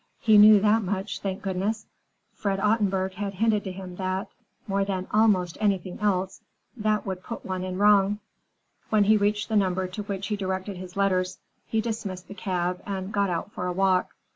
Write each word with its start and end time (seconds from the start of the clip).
He 0.19 0.39
knew 0.39 0.59
that 0.61 0.81
much, 0.81 1.19
thank 1.19 1.43
goodness! 1.43 1.85
Fred 2.33 2.59
Ottenburg 2.59 3.13
had 3.13 3.35
hinted 3.35 3.63
to 3.65 3.71
him 3.71 3.97
that, 3.97 4.29
more 4.65 4.83
than 4.83 5.05
almost 5.11 5.59
anything 5.61 5.99
else, 5.99 6.41
that 6.75 7.05
would 7.05 7.21
put 7.23 7.45
one 7.45 7.63
in 7.63 7.77
wrong. 7.77 8.17
When 8.89 9.03
he 9.03 9.15
reached 9.15 9.47
the 9.47 9.55
number 9.55 9.85
to 9.85 10.01
which 10.01 10.25
he 10.29 10.35
directed 10.35 10.77
his 10.77 10.97
letters, 10.97 11.37
he 11.67 11.81
dismissed 11.81 12.27
the 12.27 12.33
cab 12.33 12.81
and 12.83 13.13
got 13.13 13.29
out 13.29 13.51
for 13.51 13.67
a 13.67 13.73
walk. 13.73 14.15